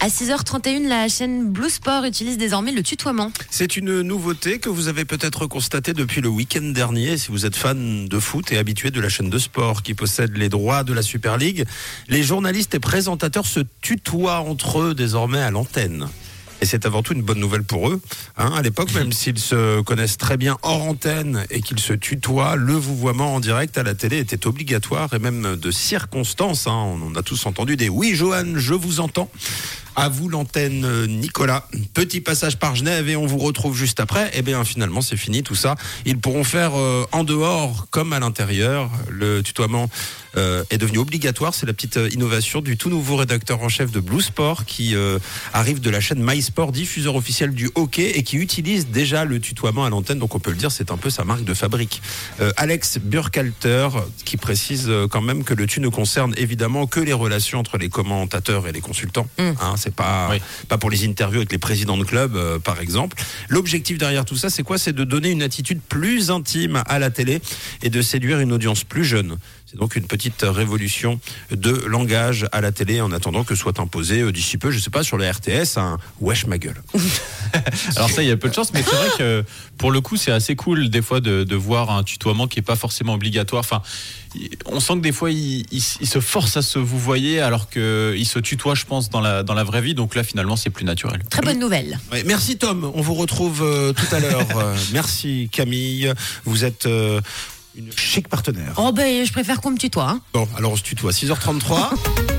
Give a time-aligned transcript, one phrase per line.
[0.00, 3.32] À 6h31, la chaîne Blue Sport utilise désormais le tutoiement.
[3.50, 7.16] C'est une nouveauté que vous avez peut-être constatée depuis le week-end dernier.
[7.16, 10.36] Si vous êtes fan de foot et habitué de la chaîne de sport qui possède
[10.36, 11.64] les droits de la Super League,
[12.08, 16.08] les journalistes et présentateurs se tutoient entre eux désormais à l'antenne.
[16.64, 18.00] Et c'est avant tout une bonne nouvelle pour eux.
[18.38, 22.56] Hein, à l'époque, même s'ils se connaissent très bien hors antenne et qu'ils se tutoient,
[22.56, 26.66] le vouvoiement en direct à la télé était obligatoire et même de circonstance.
[26.66, 26.96] Hein.
[27.02, 29.28] On a tous entendu des oui, Johan, je vous entends.
[29.96, 31.68] À vous l'antenne, euh, Nicolas.
[31.92, 34.30] Petit passage par Genève et on vous retrouve juste après.
[34.34, 35.76] Eh bien, finalement, c'est fini tout ça.
[36.04, 38.90] Ils pourront faire euh, en dehors comme à l'intérieur.
[39.08, 39.88] Le tutoiement
[40.36, 41.54] euh, est devenu obligatoire.
[41.54, 44.96] C'est la petite innovation du tout nouveau rédacteur en chef de Blue Sport qui
[45.52, 49.84] arrive de la chaîne MySport, diffuseur officiel du hockey et qui utilise déjà le tutoiement
[49.84, 50.18] à l'antenne.
[50.18, 52.02] Donc, on peut le dire, c'est un peu sa marque de fabrique.
[52.56, 53.88] Alex Burkhalter
[54.24, 57.88] qui précise quand même que le tu ne concerne évidemment que les relations entre les
[57.88, 59.26] commentateurs et les consultants.
[59.38, 59.42] Mm.
[59.60, 60.30] Hein, c'est pas
[60.68, 63.22] pas pour les interviews avec les présidents de club, euh, par exemple.
[63.48, 64.78] L'objectif derrière tout ça, c'est quoi?
[64.78, 67.40] C'est de donner une attitude plus intime à la télé
[67.82, 69.36] et de séduire une audience plus jeune.
[69.66, 74.20] C'est donc une petite révolution de langage à la télé en attendant que soit imposé
[74.20, 76.80] euh, d'ici peu, je sais pas, sur le RTS, un wesh ma gueule.
[77.96, 79.44] Alors ça, il y a peu de chance, mais c'est vrai que
[79.78, 82.62] pour le coup, c'est assez cool des fois de, de, voir un tutoiement qui est
[82.62, 83.60] pas forcément obligatoire.
[83.60, 83.82] Enfin,
[84.66, 88.26] on sent que des fois, il, il, se force à se vous voyez alors qu'il
[88.26, 89.94] se tutoie, je pense, dans la, dans la vraie vie.
[89.94, 91.22] Donc là, finalement, c'est plus naturel.
[91.30, 91.98] Très bonne nouvelle.
[92.12, 94.42] Ouais, merci Tom, on vous retrouve euh, tout à l'heure.
[94.54, 96.12] Euh, merci Camille,
[96.44, 96.86] vous êtes...
[96.86, 97.20] Euh,
[97.76, 98.74] une chic partenaire.
[98.76, 100.08] Oh ben je préfère qu'on me tutoie.
[100.08, 100.20] Hein.
[100.32, 101.10] Bon, alors on se tutoie.
[101.10, 101.90] 6h33.